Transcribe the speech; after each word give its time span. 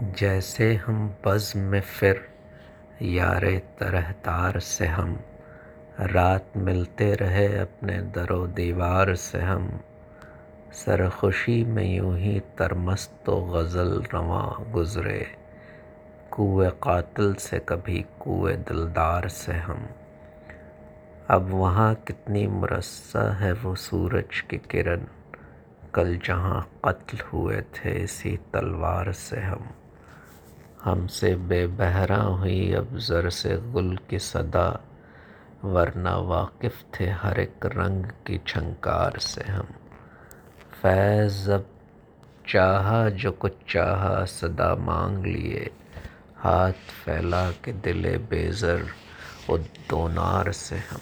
जैसे 0.00 0.74
हम 0.74 1.16
बज़ 1.26 1.58
में 1.58 1.80
फिर, 1.80 2.28
यारे 3.02 3.58
तरह 3.58 4.12
तार 4.12 4.60
से 4.60 4.86
हम। 4.86 5.20
रात 6.00 6.46
मिलते 6.56 7.14
रहे 7.14 7.58
अपने 7.58 7.98
दरो 7.98 8.46
दीवार 8.46 9.14
से 9.14 9.38
हम। 9.38 9.80
सरखुशी 10.72 11.64
में 11.64 11.96
यूँ 11.96 12.18
ही 12.18 12.40
तरमस्त 12.40 13.30
गज़ल 13.30 14.02
रवां 14.14 14.72
गुज़रे। 14.72 15.26
कुए 16.30 16.70
कातिल 16.70 17.34
से 17.34 17.58
कभी 17.58 18.04
कुए 18.20 18.52
दिलदार 18.52 19.28
से 19.28 19.52
हम। 19.52 19.88
अब 21.30 21.50
वहाँ 21.50 21.94
कितनी 21.94 22.46
मुरस्सा 22.46 23.34
है 23.34 23.52
वो 23.52 23.74
सूरज 23.74 24.40
की 24.40 24.58
किरण। 24.58 25.00
कल 25.94 26.20
जहाँ 26.24 26.80
कत्ल 26.84 27.18
हुए 27.32 27.60
थे 27.60 27.90
इसी 27.90 28.36
तलवार 28.36 29.12
से 29.12 29.40
हम। 29.40 29.70
हमसे 30.84 31.34
बेबहरा 31.34 32.22
हुई 32.22 32.72
अब 32.72 32.98
ज़र 32.98 33.30
से 33.30 33.56
गुल 33.56 33.98
की 34.10 34.18
सदा, 34.18 34.80
वरना 35.64 36.16
वाकिफ़ 36.16 37.00
थे 37.00 37.10
हर 37.10 37.40
एक 37.40 37.66
रंग 37.66 38.04
की 38.04 38.40
झंकार 38.48 39.18
से 39.18 39.44
हम। 39.44 39.66
फैज़, 40.82 41.50
अब 41.50 41.66
चाहा 42.48 43.08
जो 43.08 43.32
कुछ 43.32 43.52
चाहा, 43.68 44.24
सदा 44.24 44.74
मांग 44.74 45.26
लिए। 45.26 45.70
हाथ 46.36 46.72
फैला 46.72 47.50
के 47.50 47.72
दिले 47.72 48.18
बेज़र, 48.18 48.86
उद्दोनार 49.50 50.52
से 50.52 50.76
हम। 50.76 51.00